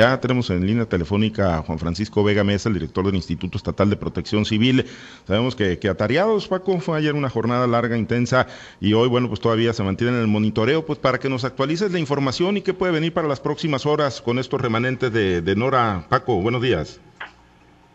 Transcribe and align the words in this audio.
Ya 0.00 0.18
tenemos 0.18 0.48
en 0.48 0.66
línea 0.66 0.86
telefónica 0.86 1.58
a 1.58 1.62
Juan 1.62 1.78
Francisco 1.78 2.24
Vega 2.24 2.42
Mesa, 2.42 2.70
el 2.70 2.74
director 2.74 3.04
del 3.04 3.16
Instituto 3.16 3.58
Estatal 3.58 3.90
de 3.90 3.96
Protección 3.96 4.46
Civil. 4.46 4.86
Sabemos 5.26 5.54
que, 5.54 5.78
que, 5.78 5.90
atareados, 5.90 6.48
Paco, 6.48 6.80
fue 6.80 6.96
ayer 6.96 7.14
una 7.14 7.28
jornada 7.28 7.66
larga, 7.66 7.98
intensa, 7.98 8.46
y 8.80 8.94
hoy, 8.94 9.10
bueno, 9.10 9.28
pues 9.28 9.40
todavía 9.40 9.74
se 9.74 9.82
mantiene 9.82 10.14
en 10.14 10.20
el 10.22 10.26
monitoreo, 10.26 10.86
pues 10.86 10.98
para 10.98 11.18
que 11.18 11.28
nos 11.28 11.44
actualices 11.44 11.92
la 11.92 11.98
información 11.98 12.56
y 12.56 12.62
qué 12.62 12.72
puede 12.72 12.94
venir 12.94 13.12
para 13.12 13.28
las 13.28 13.40
próximas 13.40 13.84
horas 13.84 14.22
con 14.22 14.38
estos 14.38 14.58
remanentes 14.58 15.12
de, 15.12 15.42
de 15.42 15.54
Nora. 15.54 16.06
Paco, 16.08 16.40
buenos 16.40 16.62
días. 16.62 16.98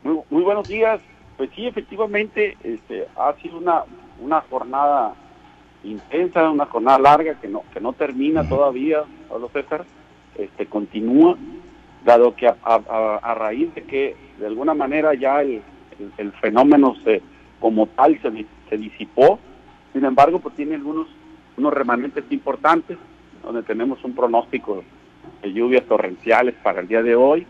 Muy, 0.04 0.20
muy, 0.30 0.44
buenos 0.44 0.68
días. 0.68 1.02
Pues 1.38 1.50
sí, 1.56 1.66
efectivamente, 1.66 2.56
este, 2.64 3.08
ha 3.18 3.34
sido 3.42 3.58
una, 3.58 3.82
una 4.22 4.42
jornada 4.42 5.16
intensa, 5.84 6.52
una 6.52 6.68
jornada 6.68 7.00
larga 7.00 7.42
que 7.42 7.48
no, 7.48 7.64
que 7.74 7.80
no 7.80 7.94
termina 7.94 8.42
uh 8.42 8.44
-huh. 8.44 8.50
todavía, 8.50 9.06
Pablo 9.28 9.50
César, 9.52 9.86
este, 10.38 10.68
continúa 10.68 11.36
dado 12.06 12.36
que 12.36 12.48
a, 12.48 13.36
raíz 13.36 13.74
de 13.76 13.84
que 13.84 14.16
de 14.40 14.48
alguna 14.48 14.74
manera 14.74 15.14
ya 15.16 15.42
el, 15.42 15.62
el, 16.18 16.32
fenómeno 16.34 16.96
se, 17.04 17.22
como 17.60 17.88
tal 17.88 18.20
se, 18.22 18.46
se, 18.70 18.78
disipó, 18.78 19.40
sin 19.92 20.06
embargo 20.06 20.40
pues 20.40 20.56
tiene 20.56 20.76
algunos 20.76 21.08
unos 21.58 21.74
remanentes 21.74 22.24
importantes, 22.30 22.98
donde 23.44 23.64
tenemos 23.64 24.04
un 24.04 24.14
pronóstico 24.14 24.84
de 25.42 25.54
lluvias 25.54 25.84
torrenciales 25.86 26.54
para 26.62 26.82
el 26.82 26.88
día 26.88 27.02
de 27.02 27.16
hoy, 27.16 27.48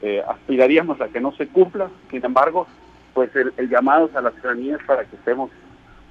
eh, 0.00 0.22
aspiraríamos 0.26 1.00
a 1.00 1.08
que 1.08 1.20
no 1.20 1.32
se 1.32 1.48
cumpla, 1.48 1.90
sin 2.10 2.24
embargo 2.24 2.66
pues 3.14 3.30
el, 3.34 3.68
llamado 3.68 4.08
a 4.14 4.20
la 4.20 4.30
ciudadanía 4.30 4.76
es 4.76 4.84
para 4.84 5.04
que 5.04 5.16
estemos 5.16 5.50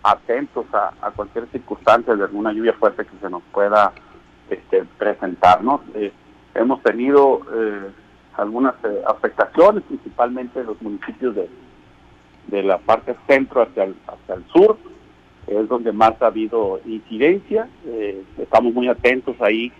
atentos 0.04 0.66
a, 0.74 0.92
a, 1.02 1.12
cualquier 1.12 1.48
circunstancia 1.48 2.16
de 2.16 2.24
alguna 2.24 2.52
lluvia 2.52 2.74
fuerte 2.74 3.06
que 3.06 3.18
se 3.22 3.30
nos 3.30 3.42
pueda 3.52 3.94
este, 4.50 4.84
presentarnos. 4.98 5.82
Eh, 5.96 6.12
hemos 6.58 6.82
tenido 6.84 7.42
eh, 7.54 7.90
algunas 8.36 8.76
eh, 8.84 9.02
afectaciones, 9.08 9.84
principalmente 9.84 10.60
en 10.60 10.66
los 10.68 10.82
municipios 10.82 11.36
de, 11.36 11.50
de 12.48 12.64
la 12.64 12.78
parte 12.80 13.16
centro 13.28 13.62
hacia 13.62 13.86
el, 13.86 13.96
hacia 14.08 14.36
el 14.36 14.46
sur, 14.48 14.78
es 15.48 15.68
donde 15.70 15.92
más 15.92 16.22
ha 16.22 16.28
habido 16.28 16.80
incidencia. 16.86 17.70
Eh, 17.86 18.24
estamos 18.38 18.74
muy 18.74 18.88
atentos 18.90 19.36
ahí 19.40 19.72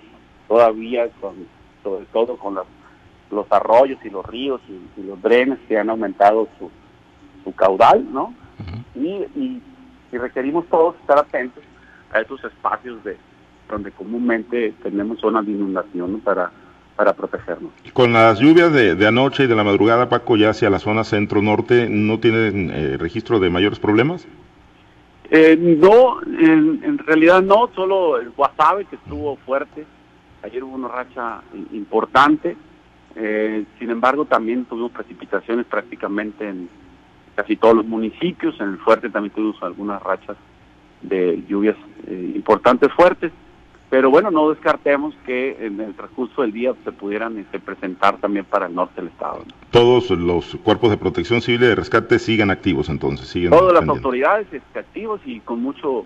todavía, 0.48 1.10
con, 1.20 1.36
sobre 1.84 2.06
todo 2.06 2.38
con 2.38 2.56
las, 2.56 2.66
los 3.32 3.46
arroyos 3.52 4.00
y 4.06 4.10
los 4.10 4.26
ríos 4.26 4.62
y, 4.70 5.02
y, 5.02 5.04
los 5.04 5.22
drenes 5.22 5.60
que 5.68 5.78
han 5.78 5.90
aumentado 5.90 6.48
su, 6.58 6.72
su 7.44 7.54
caudal, 7.54 8.06
¿no? 8.14 8.34
Uh 8.60 8.64
-huh. 8.64 9.28
y, 9.36 9.40
y, 9.40 9.62
y 10.12 10.18
requerimos 10.18 10.66
todos 10.68 10.96
estar 11.02 11.20
atentos 11.20 11.64
a 12.14 12.22
esos 12.22 12.42
espacios 12.44 13.04
de 13.04 13.18
donde 13.70 13.92
comúnmente 13.92 14.74
tenemos 14.82 15.20
zonas 15.20 15.46
de 15.46 15.52
inundación 15.52 16.14
¿no? 16.14 16.20
para 16.20 16.52
para 16.98 17.14
protegernos. 17.14 17.72
Con 17.94 18.12
las 18.12 18.40
lluvias 18.40 18.74
de, 18.74 18.96
de, 18.96 19.08
anoche 19.08 19.44
y 19.44 19.48
de 19.48 19.56
la 19.56 19.64
madrugada, 19.64 20.10
Paco, 20.10 20.36
ya 20.36 20.50
hacia 20.50 20.70
la 20.70 20.80
zona 20.80 21.04
centro-norte, 21.04 21.88
¿no 21.90 22.20
tienen 22.20 22.72
eh, 22.72 22.98
registro 22.98 23.40
de 23.40 23.52
mayores 23.52 23.80
problemas? 23.80 24.28
Eh, 25.30 25.56
no, 25.58 26.22
en, 26.24 26.82
en, 26.84 26.98
realidad 26.98 27.44
no, 27.44 27.70
solo 27.76 28.20
el 28.20 28.32
Guasave 28.32 28.86
que 28.86 28.96
estuvo 28.96 29.36
fuerte. 29.38 29.86
Ayer 30.42 30.64
hubo 30.64 30.76
una 30.76 30.88
racha 30.88 31.42
importante. 31.72 32.58
Eh, 33.16 33.66
sin 33.78 33.92
embargo, 33.92 34.26
también 34.26 34.66
tuvimos 34.66 34.92
precipitaciones 34.92 35.68
prácticamente 35.68 36.50
en 36.50 36.68
casi 37.36 37.58
todos 37.58 37.76
los 37.76 37.86
municipios. 37.86 38.60
En 38.60 38.70
el 38.70 38.78
fuerte 38.80 39.10
también 39.10 39.34
tuvimos 39.36 39.62
algunas 39.62 40.02
rachas 40.02 40.38
de 41.04 41.44
lluvias 41.48 41.76
eh, 42.08 42.32
importantes, 42.36 42.92
fuertes 42.94 43.32
pero 43.90 44.10
bueno, 44.10 44.32
no 44.32 44.50
descartemos 44.50 45.16
que 45.26 45.66
en 45.66 45.80
el 45.80 45.94
transcurso 45.94 46.42
del 46.42 46.52
día 46.52 46.74
se 46.84 46.92
pudieran 46.92 47.38
este, 47.38 47.60
presentar 47.60 48.18
también 48.18 48.44
para 48.46 48.68
el 48.68 48.76
norte 48.76 49.02
del 49.02 49.10
estado. 49.10 49.44
¿no? 49.46 49.54
Todos 49.72 50.10
los 50.12 50.58
cuerpos 50.64 50.90
de 50.90 50.98
protección 50.98 51.42
civil 51.42 51.64
y 51.64 51.68
de 51.68 51.76
rescate 51.76 52.20
siguen 52.20 52.52
activos 52.52 52.90
entonces, 52.90 53.28
siguen 53.28 53.52
Todas 53.52 53.74
las 53.74 53.88
autoridades 53.88 54.48
este, 54.52 54.80
activos 54.80 55.22
y 55.26 55.40
con 55.40 55.62
mucho 55.62 56.06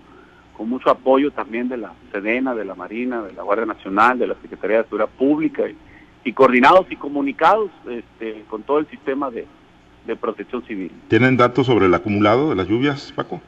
con 0.56 0.68
mucho 0.68 0.90
apoyo 0.90 1.30
también 1.30 1.68
de 1.70 1.78
la 1.78 1.94
Sedena, 2.12 2.54
de 2.54 2.66
la 2.66 2.74
Marina, 2.74 3.22
de 3.22 3.32
la 3.32 3.42
Guardia 3.42 3.64
Nacional, 3.64 4.18
de 4.18 4.26
la 4.26 4.34
Secretaría 4.42 4.78
de 4.78 4.84
Seguridad 4.84 5.08
Pública 5.08 5.62
y, 5.66 5.74
y 6.24 6.32
coordinados 6.34 6.86
y 6.90 6.96
comunicados 6.96 7.70
este, 7.88 8.44
con 8.48 8.62
todo 8.62 8.78
el 8.78 8.86
sistema 8.88 9.30
de, 9.30 9.46
de 10.06 10.16
protección 10.16 10.62
civil. 10.66 10.92
¿Tienen 11.08 11.36
datos 11.36 11.66
sobre 11.66 11.86
el 11.86 11.94
acumulado 11.94 12.50
de 12.50 12.56
las 12.56 12.68
lluvias, 12.68 13.12
Paco? 13.16 13.40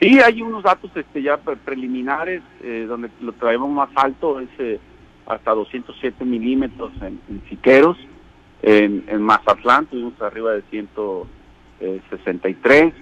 Sí, 0.00 0.20
hay 0.20 0.42
unos 0.42 0.62
datos 0.62 0.92
este, 0.94 1.22
ya 1.22 1.38
pre 1.38 1.56
preliminares, 1.56 2.40
eh, 2.62 2.86
donde 2.88 3.10
lo 3.20 3.32
traemos 3.32 3.68
más 3.70 3.88
alto, 3.96 4.38
es 4.38 4.48
eh, 4.58 4.78
hasta 5.26 5.50
207 5.52 6.24
milímetros 6.24 6.92
en, 7.02 7.20
en 7.28 7.42
Siqueros, 7.48 7.96
en, 8.62 9.04
en, 9.08 9.22
Mazatlán 9.22 9.86
tuvimos 9.86 10.20
arriba 10.22 10.52
de 10.52 10.62
163, 10.70 12.94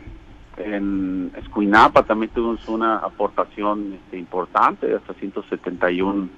en 0.57 1.33
Escuinapa 1.37 2.05
también 2.05 2.33
tuvimos 2.33 2.67
una 2.67 2.97
aportación 2.97 3.93
este, 3.93 4.17
importante, 4.17 4.95
hasta 4.95 5.13
171 5.13 6.31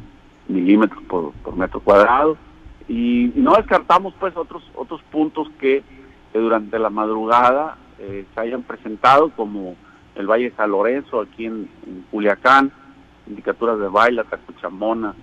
milímetros 0.49 1.05
por, 1.05 1.33
metro 1.57 1.79
cuadrado, 1.81 2.37
y, 2.89 3.27
y, 3.27 3.41
no 3.41 3.55
descartamos 3.55 4.13
pues 4.19 4.37
otros, 4.37 4.69
otros 4.75 5.01
puntos 5.13 5.49
que, 5.61 5.85
que 6.33 6.39
durante 6.39 6.81
la 6.81 6.91
madrugada 6.91 7.77
eh, 8.01 8.27
se 8.35 8.41
hayan 8.41 8.65
presentado 8.65 9.31
como 9.31 9.77
el 10.19 10.27
Valle 10.27 10.51
de 10.51 10.56
San 10.56 10.71
Lorenzo, 10.71 11.21
aquí 11.21 11.47
en, 11.47 11.69
en 11.87 12.05
Culiacán, 12.11 12.71
indicaturas 13.27 13.79
de 13.79 13.89
Baila, 13.89 14.25
Tacuchamona, 14.25 15.15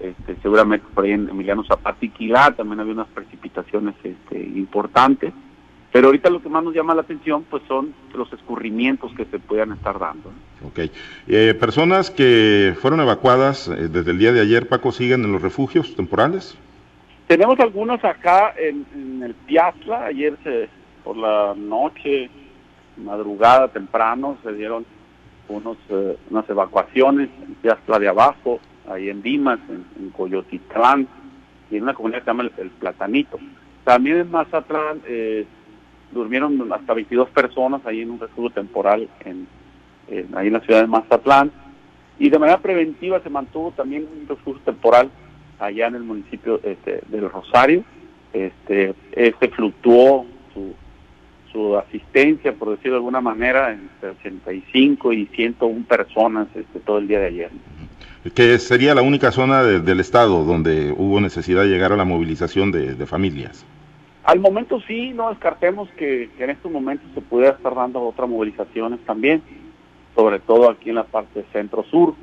este, 0.00 0.36
seguramente 0.42 0.86
por 0.94 1.04
ahí 1.04 1.12
en 1.12 1.28
Emiliano 1.28 1.64
Zapata 1.64 1.98
y 2.00 2.08
Quilá 2.08 2.50
también 2.56 2.80
había 2.80 2.92
unas 2.94 3.08
precipitaciones 3.08 3.94
este, 4.02 4.40
importantes, 4.40 5.32
pero 5.92 6.06
ahorita 6.06 6.30
lo 6.30 6.42
que 6.42 6.48
más 6.48 6.64
nos 6.64 6.74
llama 6.74 6.94
la 6.94 7.02
atención 7.02 7.44
pues 7.48 7.62
son 7.68 7.94
los 8.14 8.32
escurrimientos 8.32 9.12
que 9.14 9.26
se 9.26 9.38
puedan 9.38 9.72
estar 9.72 9.98
dando. 9.98 10.30
Ok. 10.66 10.90
Eh, 11.28 11.54
personas 11.54 12.10
que 12.10 12.74
fueron 12.80 13.00
evacuadas 13.00 13.68
eh, 13.68 13.88
desde 13.88 14.10
el 14.10 14.18
día 14.18 14.32
de 14.32 14.40
ayer, 14.40 14.68
Paco, 14.68 14.90
siguen 14.90 15.24
en 15.24 15.32
los 15.32 15.42
refugios 15.42 15.94
temporales. 15.94 16.56
Tenemos 17.28 17.60
algunos 17.60 18.02
acá 18.04 18.54
en, 18.58 18.84
en 18.94 19.22
el 19.22 19.34
Piazla, 19.34 20.06
ayer 20.06 20.36
se, 20.42 20.68
por 21.04 21.16
la 21.16 21.54
noche 21.56 22.28
madrugada 22.96 23.68
temprano 23.68 24.38
se 24.42 24.52
dieron 24.52 24.84
unos 25.48 25.76
eh, 25.88 26.16
unas 26.30 26.48
evacuaciones 26.48 27.28
en 27.42 27.54
Piazla 27.54 27.98
de 27.98 28.08
Abajo, 28.08 28.60
ahí 28.88 29.08
en 29.08 29.22
Dimas, 29.22 29.58
en, 29.68 30.10
Coyotitlán, 30.10 31.06
y 31.70 31.76
en 31.76 31.84
una 31.84 31.94
comunidad 31.94 32.20
que 32.20 32.24
se 32.24 32.30
llama 32.30 32.50
el, 32.56 32.70
Platanito. 32.70 33.38
También 33.84 34.18
en 34.18 34.30
Mazatlán 34.30 35.00
eh, 35.06 35.46
durmieron 36.12 36.72
hasta 36.72 36.94
22 36.94 37.30
personas 37.30 37.84
ahí 37.86 38.02
en 38.02 38.10
un 38.10 38.20
refugio 38.20 38.50
temporal 38.50 39.08
en, 39.24 39.48
en, 40.08 40.36
ahí 40.36 40.48
en 40.48 40.52
la 40.52 40.60
ciudad 40.60 40.82
de 40.82 40.86
Mazatlán. 40.86 41.50
Y 42.18 42.28
de 42.28 42.38
manera 42.38 42.58
preventiva 42.58 43.20
se 43.20 43.30
mantuvo 43.30 43.72
también 43.72 44.06
un 44.20 44.28
refugio 44.28 44.60
temporal 44.64 45.10
allá 45.58 45.86
en 45.86 45.94
el 45.96 46.02
municipio 46.02 46.60
este, 46.62 47.00
del 47.08 47.30
Rosario. 47.30 47.84
Este, 48.32 48.94
este 49.12 49.48
fluctuó 49.48 50.26
su, 50.54 50.74
su 51.52 51.76
asistencia, 51.76 52.52
por 52.52 52.70
decirlo 52.70 52.92
de 52.92 52.98
alguna 52.98 53.20
manera, 53.20 53.72
entre 53.72 54.10
85 54.10 55.12
y 55.12 55.26
101 55.26 55.84
personas 55.86 56.48
este, 56.54 56.80
todo 56.80 56.98
el 56.98 57.08
día 57.08 57.20
de 57.20 57.26
ayer. 57.26 57.50
Que 58.34 58.58
sería 58.58 58.94
la 58.94 59.02
única 59.02 59.30
zona 59.30 59.62
de, 59.62 59.80
del 59.80 60.00
estado 60.00 60.44
donde 60.44 60.92
hubo 60.96 61.20
necesidad 61.20 61.62
de 61.62 61.68
llegar 61.68 61.92
a 61.92 61.96
la 61.96 62.04
movilización 62.04 62.72
de, 62.72 62.94
de 62.94 63.06
familias. 63.06 63.66
Al 64.24 64.38
momento 64.38 64.80
sí, 64.86 65.12
no 65.12 65.30
descartemos 65.30 65.88
que, 65.98 66.30
que, 66.36 66.44
en 66.44 66.50
estos 66.50 66.70
momentos 66.70 67.08
se 67.14 67.20
pudiera 67.20 67.56
estar 67.56 67.74
dando 67.74 68.00
otras 68.02 68.28
movilizaciones 68.28 69.00
también, 69.00 69.42
sobre 70.14 70.38
todo 70.38 70.70
aquí 70.70 70.90
en 70.90 70.96
la 70.96 71.04
parte 71.04 71.44
centro-sur, 71.52 72.14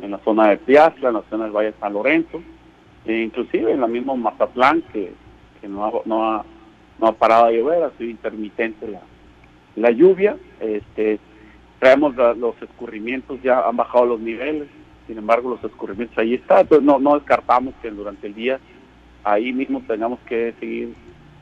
en 0.00 0.12
la 0.12 0.18
zona 0.18 0.48
de 0.48 0.58
Piazla, 0.58 1.08
en 1.08 1.14
la 1.14 1.24
zona 1.28 1.44
del 1.44 1.52
Valle 1.52 1.72
de 1.72 1.78
San 1.80 1.92
Lorenzo, 1.92 2.42
e 3.04 3.22
inclusive 3.22 3.72
en 3.72 3.80
la 3.80 3.88
misma 3.88 4.14
Mazatlán, 4.14 4.82
que, 4.92 5.12
que 5.60 5.68
no, 5.68 5.84
ha, 5.84 5.92
no, 6.04 6.30
ha, 6.30 6.44
no 7.02 7.08
ha 7.08 7.12
parado 7.12 7.48
de 7.48 7.58
llover, 7.58 7.82
ha 7.82 7.90
sido 7.98 8.08
intermitente 8.08 8.86
la, 8.86 9.00
la 9.74 9.90
lluvia, 9.90 10.36
este, 10.60 11.18
traemos 11.80 12.14
la, 12.16 12.32
los 12.32 12.54
escurrimientos, 12.62 13.42
ya 13.42 13.68
han 13.68 13.76
bajado 13.76 14.06
los 14.06 14.20
niveles, 14.20 14.68
sin 15.08 15.18
embargo 15.18 15.50
los 15.50 15.64
escurrimientos 15.64 16.16
ahí 16.16 16.34
están, 16.34 16.60
entonces 16.60 16.86
no, 16.86 17.00
no 17.00 17.14
descartamos 17.16 17.74
que 17.82 17.90
durante 17.90 18.28
el 18.28 18.34
día 18.34 18.60
ahí 19.24 19.52
mismo 19.52 19.82
tengamos 19.86 20.20
que 20.26 20.54
seguir 20.60 20.94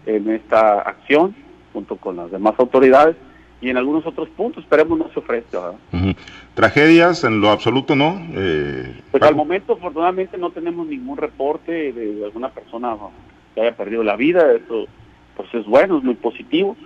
en 0.06 0.30
esta 0.30 0.80
acción 0.80 1.34
junto 1.74 1.96
con 1.96 2.16
las 2.16 2.30
demás 2.30 2.54
autoridades 2.58 3.16
y 3.60 3.68
en 3.68 3.76
algunos 3.76 4.06
otros 4.06 4.30
puntos 4.30 4.64
esperemos 4.64 4.98
no 4.98 5.10
se 5.12 5.18
ofrezca. 5.18 5.72
Uh 5.92 5.96
-huh. 5.96 6.16
¿Tragedias 6.54 7.24
en 7.24 7.42
lo 7.42 7.50
absoluto 7.50 7.94
no? 7.94 8.18
Eh, 8.34 8.98
pues 9.10 9.22
al 9.22 9.36
momento 9.36 9.74
afortunadamente 9.74 10.38
no 10.38 10.50
tenemos 10.50 10.86
ningún 10.86 11.18
reporte 11.18 11.92
de, 11.92 12.14
de, 12.14 12.24
alguna 12.24 12.48
persona 12.48 12.96
que 13.54 13.60
haya 13.60 13.76
perdido 13.76 14.02
la 14.02 14.16
vida, 14.16 14.52
eso 14.54 14.86
pues 15.42 15.54
es 15.54 15.66
bueno, 15.66 15.98
es 15.98 16.04
muy 16.04 16.14
positivo. 16.14 16.76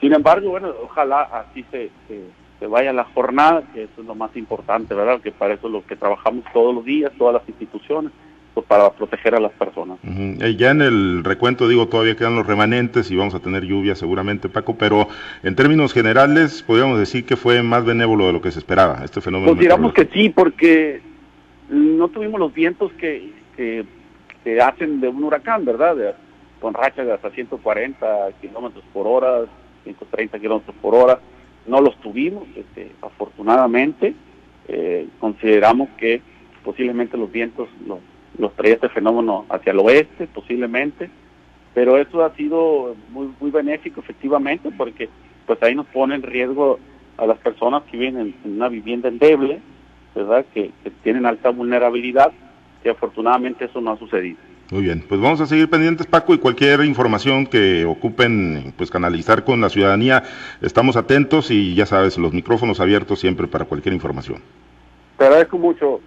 Sin 0.00 0.12
embargo, 0.12 0.50
bueno, 0.50 0.72
ojalá 0.82 1.22
así 1.22 1.64
se, 1.70 1.90
se, 2.08 2.20
se 2.58 2.66
vaya 2.66 2.92
la 2.92 3.04
jornada, 3.04 3.62
que 3.72 3.84
eso 3.84 4.00
es 4.00 4.06
lo 4.06 4.14
más 4.14 4.34
importante, 4.36 4.94
¿verdad? 4.94 5.20
Que 5.20 5.32
para 5.32 5.54
eso 5.54 5.66
es 5.66 5.72
lo 5.72 5.86
que 5.86 5.96
trabajamos 5.96 6.44
todos 6.52 6.74
los 6.74 6.84
días, 6.84 7.12
todas 7.16 7.34
las 7.34 7.48
instituciones, 7.48 8.12
pues 8.54 8.66
para 8.66 8.90
proteger 8.90 9.34
a 9.34 9.40
las 9.40 9.52
personas. 9.52 9.98
Ya 10.02 10.70
en 10.70 10.82
el 10.82 11.24
recuento, 11.24 11.68
digo, 11.68 11.88
todavía 11.88 12.16
quedan 12.16 12.36
los 12.36 12.46
remanentes 12.46 13.10
y 13.10 13.16
vamos 13.16 13.34
a 13.34 13.40
tener 13.40 13.64
lluvia 13.64 13.94
seguramente, 13.94 14.48
Paco, 14.48 14.76
pero 14.76 15.08
en 15.42 15.54
términos 15.54 15.92
generales, 15.92 16.62
podríamos 16.62 16.98
decir 16.98 17.24
que 17.24 17.36
fue 17.36 17.62
más 17.62 17.84
benévolo 17.84 18.26
de 18.26 18.32
lo 18.32 18.40
que 18.40 18.50
se 18.50 18.58
esperaba 18.58 19.02
este 19.04 19.20
fenómeno. 19.20 19.52
Pues 19.52 19.60
digamos 19.60 19.92
que 19.92 20.06
sí, 20.06 20.30
porque 20.30 21.00
no 21.68 22.08
tuvimos 22.08 22.40
los 22.40 22.54
vientos 22.54 22.92
que, 22.94 23.32
que, 23.56 23.84
hacen 24.62 25.00
de 25.00 25.08
un 25.08 25.24
huracán, 25.24 25.64
¿verdad? 25.64 25.96
Con 26.60 26.74
rachas 26.74 27.06
de 27.06 27.12
hasta 27.12 27.30
140 27.30 28.32
kilómetros 28.40 28.84
por 28.92 29.06
hora, 29.06 29.44
130 29.84 30.38
kilómetros 30.38 30.76
por 30.82 30.94
hora. 30.94 31.20
No 31.66 31.80
los 31.80 31.96
tuvimos, 32.00 32.44
este, 32.56 32.92
afortunadamente. 33.02 34.14
Eh, 34.68 35.08
consideramos 35.20 35.88
que 35.96 36.20
posiblemente 36.64 37.16
los 37.16 37.30
vientos 37.30 37.68
los 37.86 38.00
los 38.38 38.54
traía 38.54 38.74
este 38.74 38.88
fenómeno 38.88 39.46
hacia 39.48 39.72
el 39.72 39.78
oeste 39.78 40.26
posiblemente, 40.26 41.10
pero 41.74 41.96
eso 41.98 42.24
ha 42.24 42.34
sido 42.34 42.94
muy, 43.10 43.30
muy 43.40 43.50
benéfico 43.50 44.00
efectivamente 44.00 44.70
porque 44.76 45.08
pues 45.46 45.62
ahí 45.62 45.74
nos 45.74 45.86
pone 45.86 46.14
en 46.14 46.22
riesgo 46.22 46.78
a 47.16 47.26
las 47.26 47.38
personas 47.38 47.82
que 47.84 47.96
viven 47.96 48.34
en, 48.44 48.52
una 48.52 48.68
vivienda 48.68 49.08
endeble, 49.08 49.60
¿verdad? 50.14 50.44
Que, 50.52 50.72
tienen 51.02 51.24
alta 51.24 51.50
vulnerabilidad, 51.50 52.32
y 52.84 52.88
afortunadamente 52.88 53.66
eso 53.66 53.80
no 53.80 53.92
ha 53.92 53.98
sucedido. 53.98 54.38
Muy 54.70 54.82
bien, 54.82 55.04
pues 55.08 55.20
vamos 55.20 55.40
a 55.40 55.46
seguir 55.46 55.70
pendientes, 55.70 56.06
Paco, 56.06 56.34
y 56.34 56.38
cualquier 56.38 56.84
información 56.84 57.46
que 57.46 57.84
ocupen, 57.84 58.74
pues 58.76 58.90
canalizar 58.90 59.44
con 59.44 59.60
la 59.60 59.68
ciudadanía, 59.68 60.24
estamos 60.60 60.96
atentos 60.96 61.52
y 61.52 61.76
ya 61.76 61.86
sabes, 61.86 62.18
los 62.18 62.32
micrófonos 62.32 62.80
abiertos 62.80 63.20
siempre 63.20 63.46
para 63.46 63.64
cualquier 63.64 63.94
información. 63.94 64.42
Te 65.18 65.24
agradezco 65.24 65.56
mucho. 65.56 66.00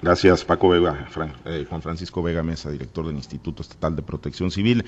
Gracias, 0.00 0.44
Paco 0.44 0.70
Vega, 0.70 1.06
eh, 1.44 1.66
Juan 1.68 1.82
Francisco 1.82 2.22
Vega 2.22 2.42
Mesa, 2.42 2.70
director 2.70 3.06
del 3.06 3.16
Instituto 3.16 3.60
Estatal 3.60 3.94
de 3.94 4.00
Protección 4.00 4.50
Civil. 4.50 4.84